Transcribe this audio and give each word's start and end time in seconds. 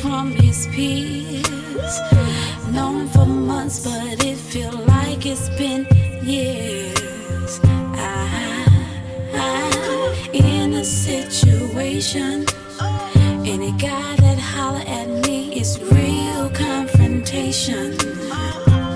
from 0.00 0.32
his 0.32 0.66
peers. 0.68 2.00
Known 2.70 3.08
for 3.08 3.26
months, 3.26 3.84
but 3.84 4.24
it 4.24 4.36
feel 4.36 4.72
like 4.72 5.24
it's 5.26 5.48
been 5.50 5.86
years. 6.22 7.60
I, 7.64 8.66
I, 9.32 10.30
in 10.32 10.74
a 10.74 10.84
situation, 10.84 12.46
any 13.46 13.72
guy 13.72 14.16
that 14.16 14.38
holler 14.38 14.84
at 14.86 15.08
me 15.26 15.58
is 15.60 15.80
real 15.92 16.50
confrontation. 16.50 17.92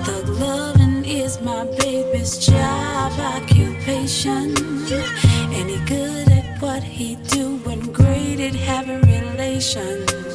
Thug 0.05 0.27
loving 0.29 1.05
is 1.05 1.41
my 1.41 1.65
baby's 1.79 2.37
job 2.37 3.11
occupation. 3.19 4.55
Any 5.53 5.77
good 5.85 6.27
at 6.29 6.61
what 6.61 6.83
he 6.83 7.15
do 7.15 7.57
when 7.65 7.79
great 7.91 8.39
at 8.39 8.55
having 8.55 9.01
relations. 9.01 10.30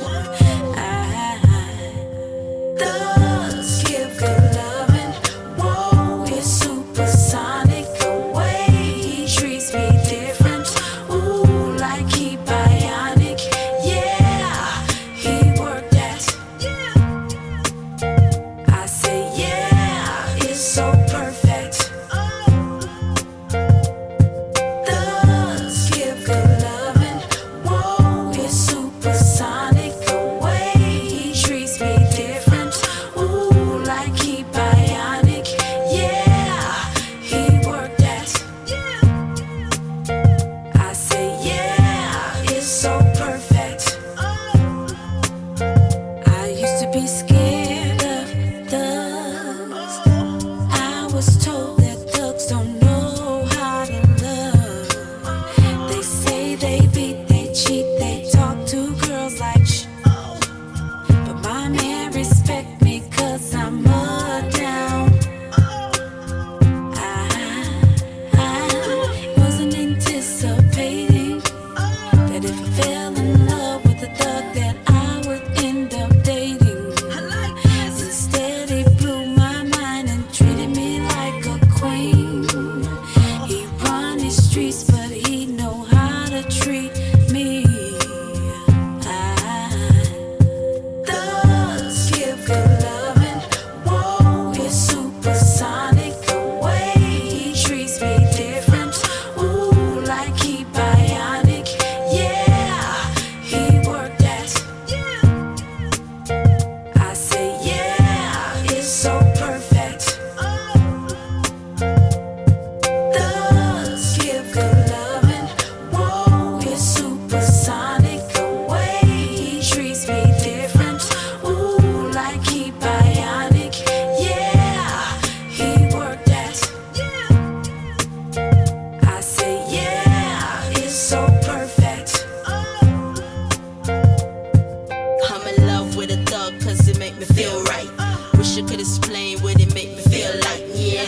Wish 138.47 138.59
I 138.59 138.69
could 138.69 138.79
explain 138.79 139.41
what 139.41 139.61
it 139.61 139.75
make 139.75 139.91
me 139.91 140.03
feel 140.03 140.31
like, 140.47 140.63
yeah. 140.73 141.05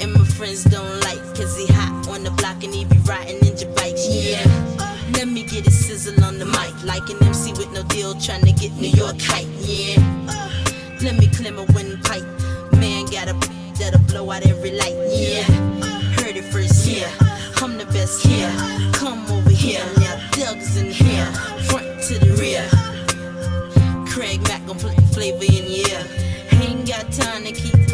And 0.00 0.12
my 0.12 0.24
friends 0.24 0.62
don't 0.62 1.00
like 1.00 1.18
cause 1.34 1.58
he 1.58 1.66
hot 1.66 2.06
on 2.08 2.22
the 2.22 2.30
block 2.30 2.62
and 2.62 2.72
he 2.72 2.84
be 2.84 2.98
riding 2.98 3.40
ninja 3.40 3.66
bikes, 3.74 4.06
yeah. 4.08 4.38
Let 5.14 5.26
me 5.26 5.42
get 5.42 5.66
a 5.66 5.72
sizzle 5.72 6.22
on 6.22 6.38
the 6.38 6.44
mic 6.46 6.72
like 6.84 7.10
an 7.10 7.20
MC 7.24 7.50
with 7.54 7.72
no 7.72 7.82
deal 7.82 8.14
trying 8.14 8.44
to 8.44 8.52
get 8.52 8.70
New 8.74 8.90
York 8.90 9.16
hype, 9.18 9.48
yeah. 9.58 9.98
Let 11.02 11.18
me 11.18 11.26
clear 11.26 11.50
my 11.50 11.66
windpipe. 11.74 12.22
Man 12.78 13.06
got 13.06 13.26
a 13.26 13.34
that'll 13.76 13.98
blow 14.06 14.30
out 14.30 14.46
every 14.46 14.70
light, 14.70 14.94
yeah. 15.10 15.42
Heard 16.14 16.36
it 16.36 16.44
first, 16.44 16.86
yeah. 16.86 17.10
I'm 17.60 17.76
the 17.76 17.86
best 17.86 18.24
here. 18.24 18.52
Come 18.92 19.26
over 19.32 19.50
here, 19.50 19.84
now 19.98 20.16
thugs 20.30 20.76
in 20.76 20.92
here, 20.92 21.26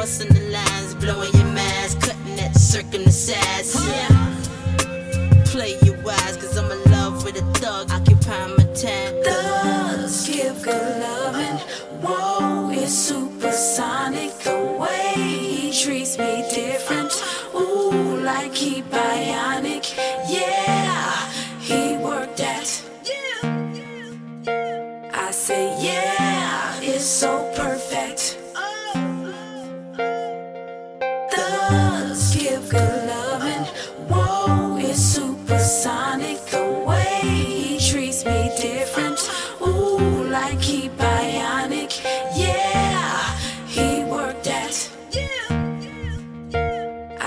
busting 0.06 0.33
the 0.34 0.50
lines, 0.50 0.94
blowing 0.94 1.32
your 1.35 1.53
mask, 1.53 2.00
cutting 2.00 2.37
that 2.37 2.55
circle 2.55 3.03
the 3.03 3.11
size. 3.11 3.75
Yeah. 3.88 5.43
Play 5.47 5.75
your 5.82 6.00
wise, 6.03 6.37
cause 6.37 6.56
I'm 6.56 6.70
in 6.70 6.93
love 6.93 7.25
with 7.25 7.43
a 7.43 7.47
thug, 7.58 7.91
occupying 7.91 8.55
my 8.56 8.67
time. 8.82 9.12
Thugs 9.25 10.29
give 10.29 10.62
good 10.62 11.03
loving. 11.03 11.58
Whoa, 12.05 12.70
it's 12.70 12.93
supersonic 12.93 14.31
the 14.44 14.79
way 14.81 15.14
he 15.17 15.73
treats 15.73 16.17
me 16.19 16.44
different. 16.55 17.12
Ooh, 17.56 18.20
like 18.23 18.55
he 18.55 18.82
bionic. 18.82 19.87
Yeah, 20.31 21.11
he 21.59 21.97
worked 21.97 22.37
that. 22.37 22.69
I 25.26 25.32
say 25.32 25.64
yeah, 25.82 26.79
it's 26.81 27.05
so 27.05 27.45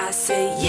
I 0.10 0.12
say 0.12 0.58
yeah. 0.60 0.69